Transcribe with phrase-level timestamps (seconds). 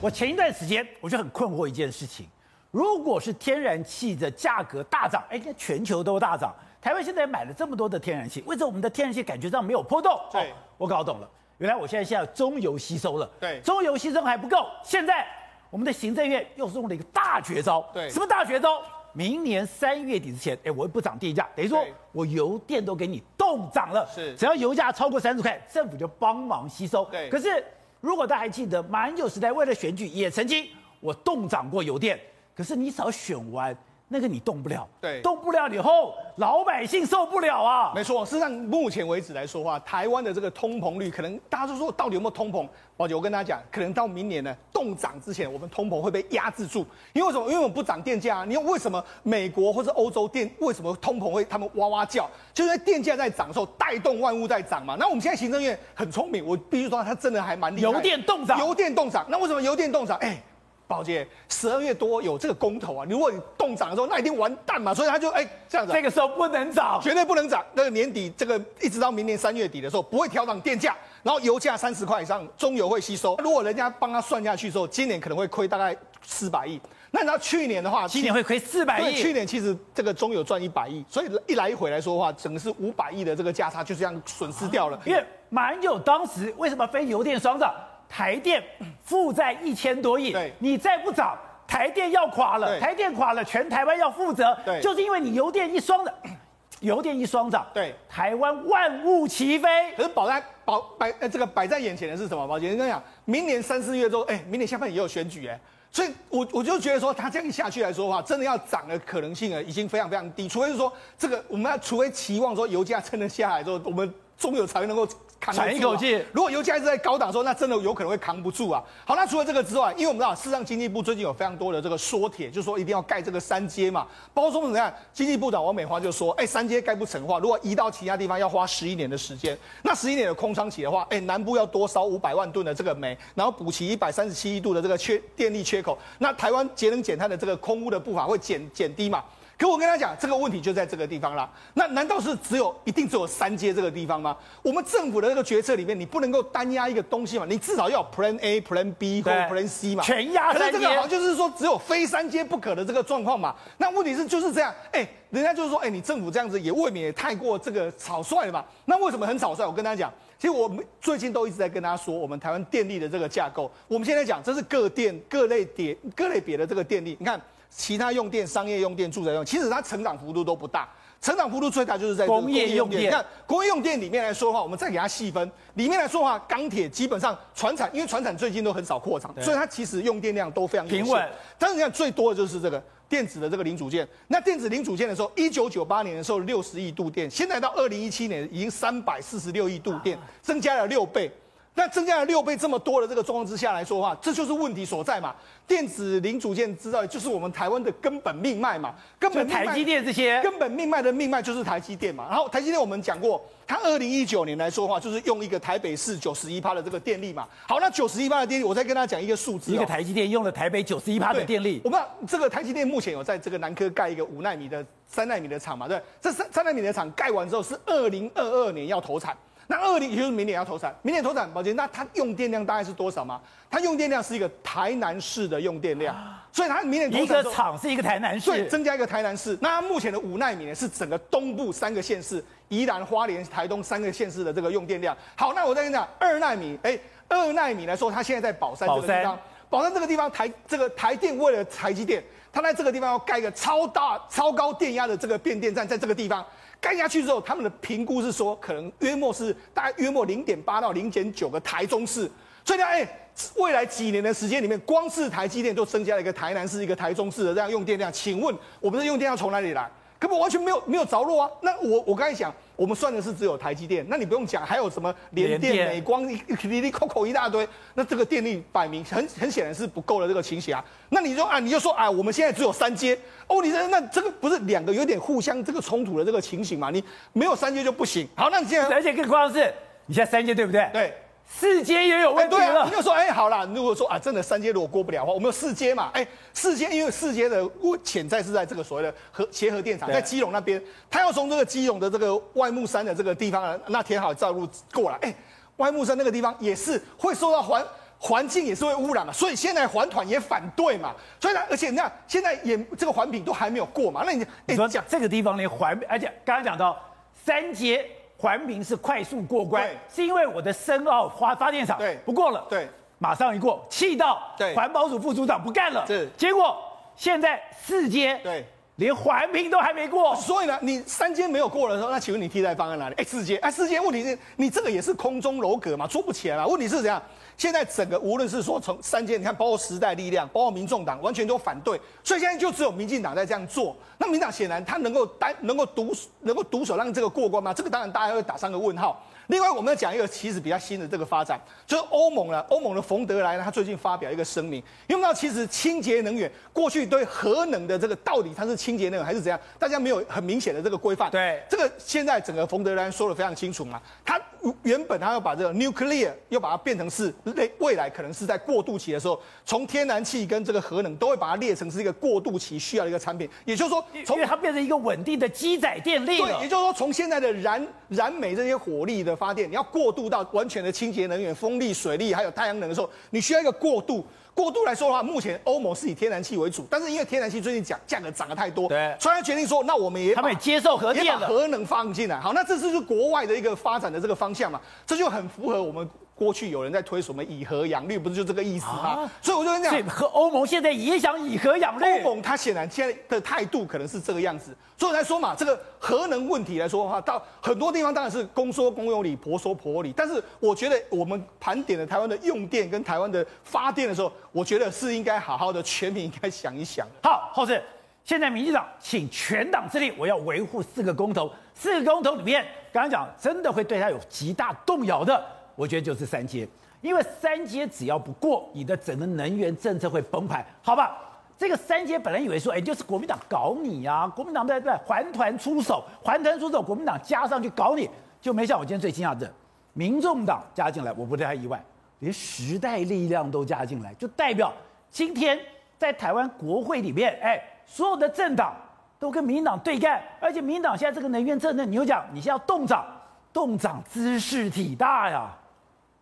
[0.00, 2.26] 我前一段时间我就很困惑一件事情，
[2.70, 10.18] 如果是天然气的价格大涨，哎，那全球都大涨，台湾现在买了这么多的天然气，为什么我们的天然气感觉上没有波动？
[10.30, 11.28] 对，我搞懂了，
[11.58, 15.26] 原来我现在现在中油吸收了，对，中油吸收还不够，现在
[15.70, 18.80] 我们的行政院又是用了一个大绝招，对，什么大绝招？
[19.14, 24.06] 明年三月底之前，哎，我又不涨电价，等于说我油电都给你冻涨了。
[24.14, 27.04] 是，只要油价超过三十块，政府就帮忙吸收。
[27.06, 27.28] 对。
[27.30, 27.64] 可是
[28.00, 30.66] 如果大家还记得，马英九时代为了选举，也曾经
[31.00, 32.18] 我动涨过邮电。
[32.54, 33.76] 可是你只要选完。
[34.10, 37.92] 那个你动不了，对，动不了以后，老百姓受不了啊。
[37.94, 42.66] 没错，事实上目前为止来说话，台湾的这个通膨率，可能大家都说到底有没有通膨？
[42.96, 46.84] 宝姐，我跟大家讲，可能到明年呢，动涨之前，我们通膨会被压制住。
[47.12, 47.44] 因为什么？
[47.48, 48.44] 因为我们不涨电价啊。
[48.44, 52.28] 你为什么美国或者欧洲电为什么通膨会他们哇哇叫？
[52.54, 54.96] 就是因为电价在涨的时候，带动万物在涨嘛。
[54.98, 57.92] 那我们现在行政院很聪明，我必须说他真的还蛮厉害。
[57.92, 59.26] 油电动涨，油电动涨。
[59.28, 60.16] 那为什么油电动涨？
[60.18, 60.42] 哎。
[60.88, 67.62] 宝杰，十二月多有这个公投啊，如果你冻涨的时候，那一定完蛋嘛，所以他就哎、欸、这样子，这个时候不能涨，绝对不能涨。
[67.74, 73.36] 那个年底这个一直到明年三月底的时候，不会调涨电价，然后油价三十块以上，中油会吸收。
[73.44, 76.80] 如果人家帮他算下去之后，今年可能会亏大概四百亿。
[77.10, 79.14] 那你知道去年的话，今年会亏四百亿。
[79.14, 84.98] 去年其实这个中油赚一百亿，所以一来一回来说的话，整个是五百亿的这个价差就这样损失掉了。
[85.04, 87.74] 因为马英九当时为什么非油电双涨？
[88.18, 88.60] 台电
[89.04, 91.38] 负债一千多亿，对，你再不涨。
[91.68, 96.12] 台电要垮了，台电垮了，全台湾要负责，对，就是因为你油电一双的，
[96.80, 99.68] 油电一双涨，对，台湾万物齐飞。
[99.96, 102.44] 可是保在保摆呃这个摆在眼前的是什么？
[102.48, 105.60] 保杰，你跟你讲，明年三四月之后，哎，明年下半年也有选举，哎，
[105.92, 115.06] 所以我我就觉得说，它这样一下去来说的话，真的要涨的可能性啊，已经非常非常低，除非是说这个我们要除非期望说油价真的下来之后，我们中油才能够。
[115.40, 116.20] 喘一口气。
[116.32, 118.82] 如果油价一直在高档的时候，那真的有可能会扛不住啊。
[119.06, 124.04] 好，那除了这个之外，因为我们知道，事实上经济部最近有非常多的这个说帖，就是说一定要盖这个三阶嘛。
[124.34, 129.56] 包括说怎么样，经济部长王美花就说，哎，三阶盖不成的话，如果移到其他地方要花十一年的时间。
[129.82, 135.96] 那十一年的空窗期的话，哎，南部要多烧五百万吨的这个煤，然后补齐一百三十七亿度的这个缺电力缺口。
[136.18, 139.22] 那台湾节能减碳的这个空污的步伐会减减低嘛？
[139.58, 141.50] 可我跟他讲，这个问题就在这个地方啦。
[141.74, 144.36] 那难道是只有一定只有三阶这个地方吗？
[144.62, 147.44] 我们政府的这个决策里面，你不能够单压一个东西嘛？
[147.44, 150.04] 你至少要有 Plan A、Plan B 或 Plan C 嘛？
[150.04, 150.52] 全压。
[150.52, 153.52] 可是这个好像就是说只有非三阶不可的这个状况嘛？
[153.78, 158.64] 那问题是就是这样，哎、欸，人家就是说，哎、欸，你政府这样子也未免也太过这个草率了嘛？
[158.84, 159.66] 那为什么很草率？
[159.66, 167.40] 我跟大家讲，其实我们最近都一直在跟大家说，我们台湾电力的这个架构，我们现在讲这是各电各类别各类别的这个电力，你看。
[167.70, 170.88] 其他用电、商业用电、住宅用，其实它成长幅度都不大，
[171.20, 173.02] 成长幅度最大就是在工业用电。
[173.02, 181.28] 你看工业用电里面来说的话，我们再给它细分，里面来说的话，钢铁基本上船产，因为船产最近都很少扩厂，所以它其实用电量都非常平稳。
[181.58, 191.30] 但是你看最多的就是这个电子的这个零组件，那电子零组件的时候，一九九八年的时候六十亿度电，现在到二零一七年已经三百四十六亿度电，增加了六倍。
[191.78, 195.32] 那增加了六倍这么多的这个状况之下来说的话，这就是问题所在嘛。
[195.64, 202.26] 电子零组件制造就是我们台湾的根本命脉嘛，根本台积电这些根本命脉的命脉就是台积电嘛。
[202.28, 207.46] 然后台积电我们讲过，它二零一九年来说的话，就是用一个台北市九十一趴的这个电力嘛。
[207.68, 211.80] 好，那九十一趴的电力，我再跟大家讲一个数字，一个台积电用了台北九十一趴的电力。
[211.84, 215.86] 我们这个台积电目前有在这个南科盖一个五纳米的三纳米的厂嘛？
[215.86, 219.36] 对，这三三纳米的厂盖完之后是二零二二年要投产。
[219.70, 223.38] 那二零也就是明年要投产，明年投产，宝杰，那它用电量大概是多少吗？
[223.70, 226.16] 它用电量是一个台南市的用电量，
[226.50, 229.58] 所以它明年投产一个厂是一个台南市，所以增加一个台南市。
[229.60, 235.14] 那它目前的五纳米呢，是整个东部三个县市，宜兰、花莲、台东三个县市的这个用电量。
[235.36, 236.98] 好，那我再跟你讲，二纳米，哎，
[237.28, 246.42] 二纳米来说，它现在在宝山这个地方，宝山这个地方台这个台电为了台积电，它在这个地方要盖一个超大、超高电压的这个变电站，在这个地方。
[246.80, 252.30] 干下去之后，他们的评估是说，可能约莫是大约莫零点八到零点九个台中市。
[252.64, 253.08] 所以呢，哎，
[253.56, 258.12] 未来几年的时间里面，光是台积电就增加了一个台南市、一个台中市的这样用电量。
[258.12, 259.90] 请问，我们的用电量从哪里来？
[260.18, 261.50] 根本完全没有没有着落啊！
[261.62, 270.84] 那我我刚才讲，我们算的是只有台积电，那你不用讲，还有什么联电、美光、一一一扣扣一大堆，那这个电力摆明很很显然是不够的这个情形啊！
[271.08, 276.88] 那你说啊，你就说啊，我们现在只有三阶哦，你说那这个不是两个有点互相这个冲突的这个情形嘛？
[276.88, 277.02] 你
[277.32, 278.28] 没有三阶就不行。
[278.36, 279.74] 好，那你现在而且更夸张的是，
[280.06, 280.88] 你现在三阶对不对？
[280.92, 281.12] 对。
[281.50, 286.10] 四阶也有问题对啊、你就说，哎、欸，好了，如果说啊，真的三阶如果过不了的话，我们有四阶嘛？
[286.12, 287.68] 哎、欸，四阶因为四阶的
[288.04, 290.80] 潜在是在这个所谓的核协和电厂，在基隆那边，
[291.10, 295.36] 他要从这个基隆的这个外木山的这个地方啊，那填好造路过来，哎、欸，
[295.78, 297.84] 外木山那个地方也是会受到环
[298.18, 306.96] 环境也是会污染嘛，所以现在环团也反对嘛，所以呢，而且你看现在也这个环评都还没有过嘛，那你你说讲这个地方连环，而且刚刚讲到
[307.32, 308.06] 三接
[308.38, 309.96] 环评是快速过关，对。
[310.08, 312.16] 是因为我的深澳发发电厂对。
[312.24, 312.88] 不过了，对，
[313.18, 314.74] 马上一过，气到对。
[314.74, 316.26] 环保署副组长不干了，是。
[316.36, 316.80] 结果
[317.16, 318.64] 现在四阶对。
[318.98, 323.14] 连环评都还没过，所以呢，你三阶没有过的时候，那请问你替代方案哪里？
[323.16, 326.66] 哎，四阶，哎，四阶问题是你这个也是空中楼阁嘛，做不起来嘛。
[326.66, 327.22] 问题是怎样？
[327.56, 333.96] 现在整个无论是说从三阶，你看包括时代力量，包括民众党，完全都反对，所以现在就只有民进党在这样做。
[334.18, 337.72] 那民党显然他能够单能够独能够独手让这个过关吗？
[337.72, 339.24] 这个当然大家会打上个问号。
[339.48, 342.60] 另外，我们要讲一个其实比较新的这个发展，就是欧盟了。
[342.68, 351.30] 欧盟的冯德莱呢他最近发表一个声明，因为那其实清洁能源过去对核能的这个到底它是清洁能源还是怎样，大家没有很明显的这个规范。
[351.30, 354.38] 对，这个现在整个冯德莱说的非常清楚嘛，他
[354.82, 366.58] 原本他要把这个 nuclear 又把它变成是未未来可能是在过渡期的时候，从天然气跟这个核能都会把它列成是一个过渡期需要的一个产品，也就是说，从因为它变成一个稳定的基载电力了。
[366.58, 374.26] 对，也就是说，从现在的燃燃煤这些火力的发电，你要过渡到完全的清洁能源，风力、水力还有太阳能的时候，你需要一个过渡。
[374.54, 382.40] 过渡来说的话，目前欧盟是以天然气为主，但是因为天然气最近讲价格涨得太多，对，所以他决定说，那我们也他们也接受核电也把核能放进来。
[382.40, 386.10] 好，那这是是国外的一个发展的这个方向嘛，这就很符合我们。
[386.38, 389.08] 过去有人在推什么以和养绿，不是就这个意思吗？
[389.08, 392.22] 啊、所以我就跟你讲，和欧盟现在也想以和养绿。
[392.22, 400.14] 欧盟它显然现在的态度可能是这个样子，所以来说嘛，这个核能问题来说的话，到很多地方当然是公说公有理，婆说婆有理。
[400.16, 407.04] 但是我觉得我们盘点了台湾的用电跟台湾的发电的时候，我觉得是应该好好的全民应该想一想。
[407.20, 407.82] 好，后世，
[408.22, 415.44] 现在民进党请全党之力，我要维护四个公投，四个公投里面，刚刚讲真的会对他有极大动摇的。
[415.78, 416.66] 我觉得就是三阶，
[417.00, 421.16] 因为三阶只要不过，你的整个能源政策会崩盘，好吧？
[421.56, 428.10] 这个三阶本来以为说，哎，就是国民党搞你呀、啊，国民党在在还团出手，还团出手，国民党加上去搞你，
[428.40, 429.48] 就没像我今天最惊讶的，
[429.92, 431.80] 民众党加进来，我不太意外，
[432.18, 434.72] 连时代力量都加进来，就代表
[435.12, 435.56] 今天
[435.96, 438.74] 在台湾国会里面，哎，所有的政党
[439.20, 443.04] 都跟民党对干，而且民党现在这个能源政策，你又讲你现在要动涨，
[443.52, 445.52] 动涨兹事体大呀。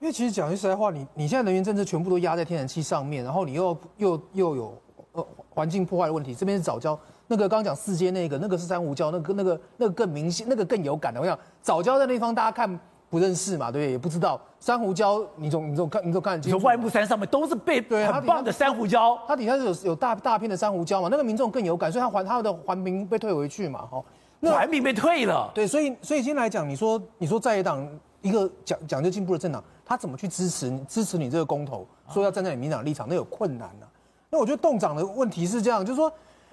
[0.07, 6.33] 因为其实讲句实在话，你你现在能源政策全部都压在天然气上面，然后你又又又有呃环境破坏的问题。
[6.33, 11.21] 这边是藻礁，那个刚刚讲四阶那个，那个是珊瑚礁，那个那个那个更明显，那个更有感的。
[11.21, 12.79] 我想藻礁在那方大家看
[13.11, 13.91] 不认识嘛，对不对？
[13.91, 16.65] 也不知道珊瑚礁，你总你总看你总看很清楚。
[16.65, 24.01] 外木山上面都是被对很棒的珊瑚礁，它底下是有有大大片的珊瑚礁嘛，那个民众更有感，所以它环它的环评被退回去嘛，哈。
[24.43, 25.51] 环评被退了。
[25.53, 27.85] 对，所以所以今天来讲，你说你说在野党
[28.23, 29.65] 一个讲讲究进步的政党。
[29.87, 31.87] 他怎么去支持支持你这个公投？
[32.13, 33.95] 说要站在你民党立场，那有困难呢、啊。
[34.29, 36.13] 那我觉得动涨的问题是这样，就是说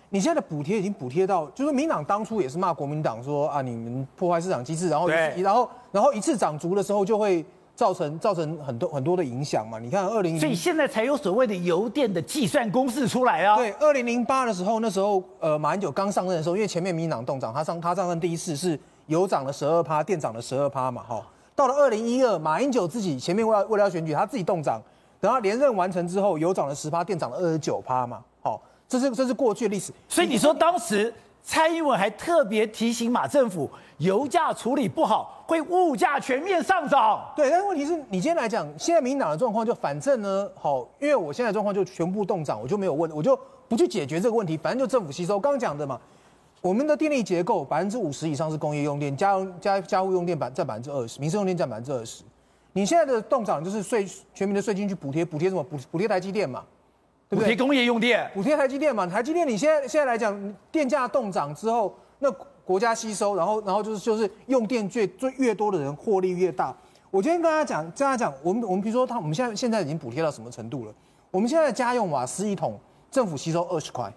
[0.10, 7.44] 你现在的补贴已经补贴到，就是民党当初也是骂国民党说啊，你们破坏市场机制，然后然后然后一次涨足的时候就会
[7.76, 9.80] 造成造成很多很多的影响嘛。
[9.80, 13.56] 你看二零，所以现在才有所谓的油电的计算公式出来啊。
[13.56, 21.26] 对，二零零八的时候，那时候呃马英九刚上任的时候，因为前面民党动涨，他上他上任第一次是油涨了十二趴，电涨了十二趴嘛，哈。
[21.56, 24.82] 到了二零一二，马英九自己前面为了为了要选举，他自己动涨，
[25.22, 28.20] 等他连任完成之后，油涨了十趴，电涨了二十九趴嘛。
[28.42, 29.94] 好，这是这是过去的历史。
[30.10, 33.70] 所以你说当时蔡英文还特别提醒马政府，
[34.00, 37.24] 油价处理不好会物价全面上涨。
[37.36, 43.38] 对，但是问题是你今天来讲，现在民进党的状况就反正呢，好，因为我现在状况就全部动涨，我就没有问，我就
[43.70, 45.40] 不去解决这个问题，反正就政府吸收。
[45.40, 46.00] 刚刚讲的嘛。
[46.64, 52.24] 我们的电力结构百分之五十以上是工业用电，家用家家务用电百占百分之二十，民生用电占百分之二十。
[52.72, 55.62] 你现在的动涨就是税全民的税金去补贴补贴什么？
[55.62, 56.64] 补补贴台积电嘛，
[57.28, 57.44] 对不对？
[57.44, 59.06] 补贴工业用电，补贴台积电嘛。
[59.06, 62.32] 台积电你现在现在来讲，电价动涨之后，那
[62.64, 66.74] 国家吸收，然后然后就是就是用电最最越多的人获利越大。
[67.12, 70.94] 我今天跟大家讲，跟大家讲，我们我们比如说他，我们现在现在已经补贴到什么程度了？
[71.30, 72.80] 我们现在的家用瓦斯一桶，
[73.12, 74.10] 政府吸收二十块。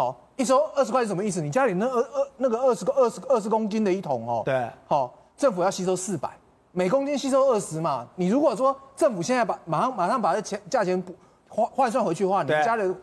[0.00, 1.42] 好，一收二十块是什么意思？
[1.42, 6.30] 你家里那二二那个二十个二十二十公斤的一桶哦，对，好，政府要吸收四百，
[6.72, 8.08] 每公斤吸收二十嘛。
[8.16, 11.14] 你如果说政府现在把马上马上把这钱价钱补
[11.50, 12.94] 换换算回去的话，你家里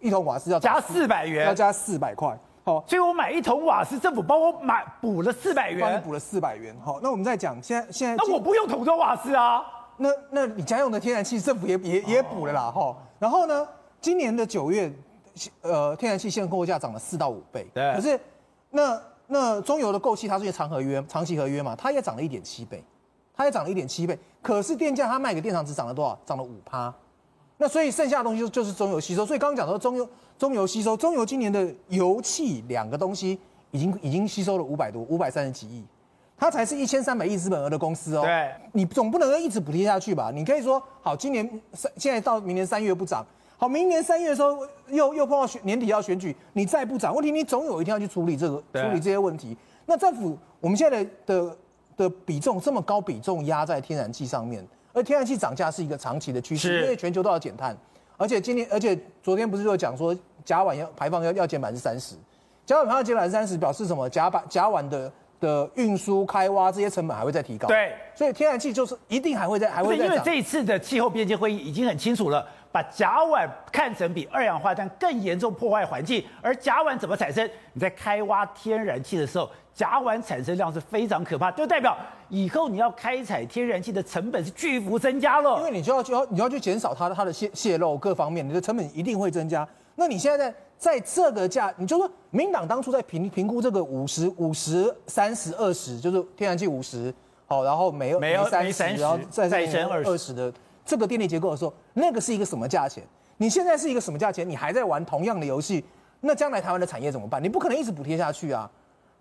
[0.00, 2.36] 一桶瓦斯要加四百元，要加四百块。
[2.64, 6.76] 好，所以我买一桶瓦斯，政府帮我买补了四百元，帮你补了四百元。
[6.84, 9.62] 好，那我们再讲，现在现在那我不用桶装瓦斯啊，
[9.98, 12.72] 那那你家用的天然气，政府也也也补了啦。
[12.74, 13.68] 哈、哦，然后呢，
[14.00, 14.92] 今年的九月。
[15.62, 17.94] 呃，天然气现货价涨了四到五倍，对。
[17.94, 18.18] 可是
[18.70, 22.82] 那那中油的购气，它是一个长合约、长期合约嘛，它也涨了一点七倍，
[23.34, 24.18] 它也涨了一点七倍。
[24.42, 26.18] 可是电价它卖给电厂只涨了多少？
[26.24, 26.92] 涨了五趴。
[27.58, 29.26] 那所以剩下的东西就就是中油吸收。
[29.26, 30.08] 所以刚刚讲到中油
[30.38, 33.38] 中油吸收，中油今年的油气两个东西
[33.70, 35.84] 已经已经吸收了五百多五百三十几亿，
[36.38, 38.22] 它才是一千三百亿资本额的公司哦。
[38.22, 40.30] 对，你总不能一直补贴下去吧？
[40.34, 43.24] 你可以说好，今年三现在到明年三月不涨，
[43.60, 49.54] 好，明年三月的时候又又碰到选年底要选举，你再不涨，问题你总有一天要去处理这个处理这些问题。
[49.84, 51.56] 那政府我们现在的的
[51.98, 54.66] 的比重这么高比重压在天然气上面。
[54.94, 57.76] 而天然气涨价是一个长期的趋势，因为全球都要减碳，
[58.16, 62.16] 而且今天，而且昨天不是就讲说甲烷要排放要要减百分之三十，
[62.64, 64.08] 甲烷排放减百分之三十表示什么？
[64.08, 67.68] 甲板甲烷的的运输、开挖这些成本还会再提高。
[67.68, 70.16] 对，所以天然气就是一定还会再还会再涨。
[70.16, 77.48] 因为这一次的气候边界会议已经很清楚了，把甲烷看成比二氧化碳更严重破坏环境，而甲烷怎么产生？
[77.72, 79.48] 你在开挖天然气的时候。
[79.72, 81.96] 甲烷产生量是非常可怕，就代表
[82.28, 85.56] 以后你要开采天然气的成本是巨幅增加了。
[85.58, 89.66] 因为你就要就要你要去减少它的它的泄泄漏各方面，你的成本一定会增加。
[89.94, 97.14] 那你现在在在这个价，你就说民党当初在评评估这个五十五十三十二十，就是天然气五十，
[97.46, 100.52] 好，然后煤煤三十，然后再再生二十的
[100.90, 103.00] 这个电力结构的时候，那个是一个什么价钱？
[103.36, 104.48] 你现在是一个什么价钱？
[104.48, 105.84] 你还在玩同样的游戏，
[106.22, 107.40] 那将来台湾的产业怎么办？
[107.40, 108.68] 你不可能一直补贴下去啊。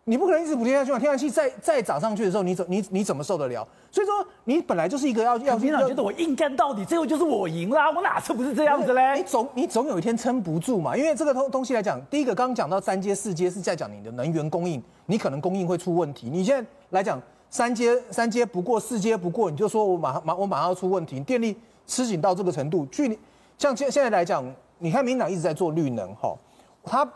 [0.05, 0.97] 你不可能一直补贴下去嘛？
[0.97, 3.67] 天然气再再涨上去的时候，你怎你你怎么受得了？
[3.91, 5.55] 所以说，你本来就是一个要要。
[5.57, 7.91] 民进党觉得我硬干到底，最后就是我赢啦！
[7.91, 9.17] 我哪次不是这样子嘞？
[9.17, 10.97] 你总你总有一天撑不住嘛。
[10.97, 16.27] 因为这个东东西来讲，第一个刚刚讲到三阶四阶是在讲你的能源供应，你可能供应会出问题。
[16.27, 22.85] 你现在来讲三阶三阶不过四阶不过，你就说我马上马我马上要出问题，电力吃紧到这个程度。
[22.91, 23.17] 去
[23.57, 24.43] 像现现在来讲，
[24.77, 26.35] 你看民进党一直在做绿能哈，
[26.83, 27.07] 他。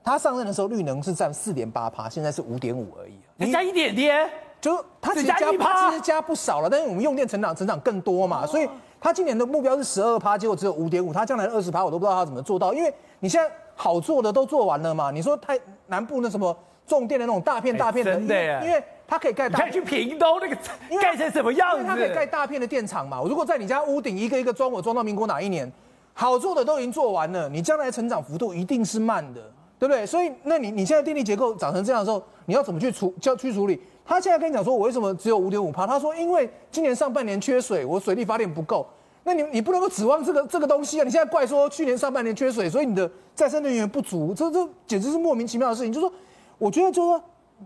[0.00, 3.12] 他上任的时候，绿能是占四点八趴，现在是五点五而已。
[3.36, 8.66] 你加一点点，就他其实加，其实加不少了，但是我们用电成长成长更多嘛，所以
[8.98, 15.58] 他今年的目标是十二趴，结果只有五点五，他将来的二十趴我都不知道他怎么做到，因为你现在好做的都做完了嘛，你说太
[15.88, 16.56] 南部那什么
[16.86, 20.56] 重电的那种大片大片的，因为它可以盖，你去屏东那个
[21.00, 21.84] 盖成什么样子？
[21.84, 25.68] 它可以盖大片的电厂嘛，如果在你家屋顶一个一个装，我装到民国哪一年？
[26.12, 29.40] 好做的都已经做完了，你将来成长幅度一定是慢的。
[29.80, 30.04] 对不对？
[30.04, 33.80] 所以，那你你现在电力结构长成这样的时候，你要怎么去处叫去处理？
[34.04, 35.86] 他现在跟你讲说，我为什么只有五点五趴？
[35.86, 38.84] 他说，因为今年上半年缺水，我水力发电不够。
[39.22, 41.04] 那你你不能够指望这个这个东西啊！
[41.04, 45.92] 你现在怪说去年上半年缺水，所以你的再生能源不足，这这简直是莫名其妙的事情。
[45.92, 46.12] 就是说，
[46.58, 47.22] 我觉得就是说，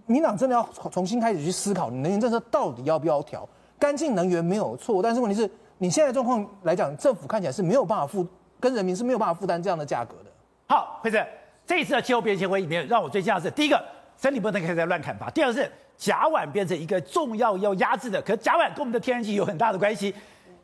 [0.07, 3.49] 民党真的要重新开始去思考，能源政策到底要不要调？
[3.79, 8.27] 干净能源没有错，但是问题是你现在状况来讲，政府看起来是没有办法负
[8.61, 10.31] 跟人民是没有办法负担这样的价格的。
[10.69, 11.25] 好，辉正。
[11.67, 13.83] 这一次的气候变迁会议里面，让我最惊讶是，第一个，
[14.17, 18.21] 森林不能开始在乱砍伐；第二个是甲烷变成一个重要要压制的。
[18.23, 20.15] 可甲烷跟我们的天然气有很大的关系。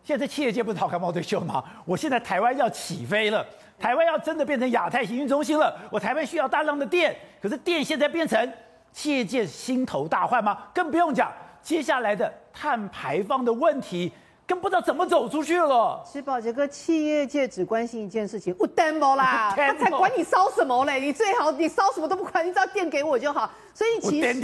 [0.02, 1.62] 现在企业界不是逃开猫对秀吗？
[1.84, 3.44] 我现在台湾要起飞了，
[3.78, 5.76] 台湾要真的变成亚太行运中心了。
[5.90, 8.52] 我台湾需要大量的电，可是电现在变成
[8.92, 10.58] 企业界心头大患吗？
[10.74, 14.12] 更不用讲接下来的碳排放的问题。
[14.46, 16.02] 更不知道怎么走出去了。
[16.06, 20.98] 其实宝杰哥，企业界只关心一件事情，我电不啦， 他才管你烧什么嘞。
[21.00, 23.50] 你最好你烧什么都不管，你只要电给我就好。
[23.78, 24.40] 所以其实我点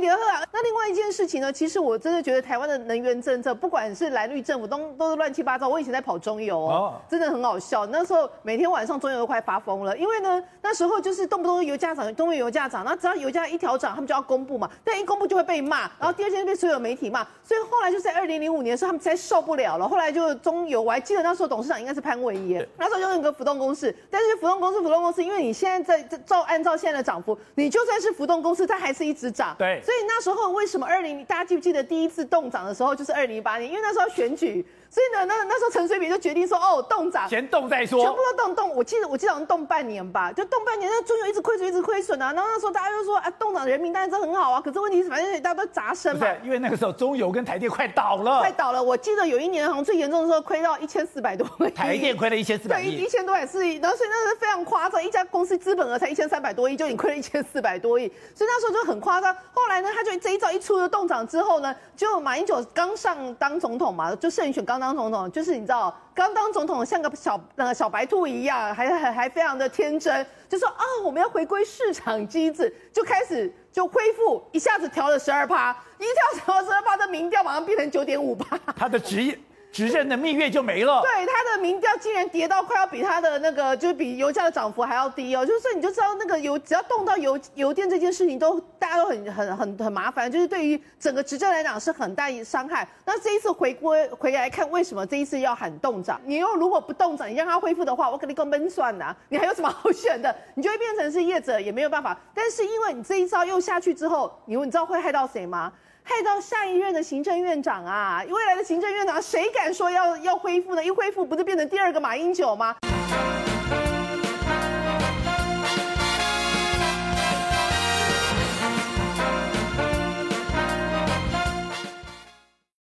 [0.00, 0.42] 点喝啊。
[0.50, 5.68] 那另外一件事情呢，其实我真的觉得台湾的能源政策，不管是蓝绿政府，都都是乱七八糟。
[5.68, 7.84] 我以前在跑中油哦，真的很好笑。
[7.88, 14.70] 那时候每天晚上中油都快发疯了，因为呢那时候就是动不动油价涨，中油油价涨，那只要油价一调涨，他们就要公布嘛。
[14.82, 17.22] 但一公布就会被骂，然后第二天就被所有媒体骂。
[17.42, 19.86] 所以后来就在二零零五年的时候，他们才受不了了。
[19.86, 23.94] 后来就中油，我还记得那时候董事长应该是潘伟耶，那时候就用一个浮动公式。
[24.10, 29.30] 但是浮动公式，浮动公式，因为你现在在照按照现在的涨幅，你就算是浮动公式，它还是一直。
[29.34, 34.64] 涨，对，所以那时候为什么二零大家记不记得第一次动涨的时候就是二零一八年，因为那时候选举。
[34.94, 38.76] 所以呢，那那时候陈水扁就决定说，哦，冻涨，先冻再说，全部都冻冻。
[38.76, 42.32] 我记得我记得好像冻半年吧，就冻半年，那中油一直亏损，一直亏损啊。
[42.32, 44.60] 然后那时候大家就说，啊，冻涨人民当然是很好啊。
[44.60, 46.20] 可是问题是，反正大家都砸身嘛。
[46.24, 48.80] 对，因为那个时候中油跟台电快倒了，快倒了。
[48.80, 53.78] 我记得有一年好像最严重的时候亏到一千四百多亿，台电亏了一千四百亿，对，一千多百四亿。
[53.78, 58.06] 然后所以那是非常夸张，一家公司资本额才一千三百多亿，就已经亏了一千四百多亿。
[58.32, 59.34] 所以那时候就很夸张。
[59.52, 65.54] 后来呢，他就这一招一出了冻涨之后呢，就马英九刚上当总统嘛，就胜选刚当总统，就是。
[65.54, 78.58] 你知道，刚当总统像个小呃小白兔一样，还还还非常的天真，就说啊，我们要回归市场机制，就开始就恢复，一下子调了十二趴，一调调十二趴的民调马上变成九点五趴。
[78.76, 79.38] 他的职业
[79.74, 81.02] 执政的蜜月就没了。
[81.02, 85.44] 对，他的民调竟然跌到快要比他的那个，就是比油价的涨幅还要低哦。
[85.44, 92.86] 就是你就知道那个油，只要动到油油电这件事情都，大家都很很很很麻烦，就是对于整个执政来讲是很大伤害。
[93.04, 96.20] 那这一次回归回来看，为什么这一次要喊冻涨？
[96.24, 100.32] 你又如果不冻涨，你让它恢复的话，我跟你讲闷算呐，你还有什么好选的？
[100.54, 102.16] 你就会变成是业者也没有办法。
[102.32, 105.72] 但是因为你这一招又下去之后，你你知道会害到谁吗？
[106.06, 108.22] 害到下一任的行政院长啊！
[108.28, 110.84] 未来的行政院长谁敢说要要恢复呢？
[110.84, 112.76] 一恢复不就变成第二个马英九吗？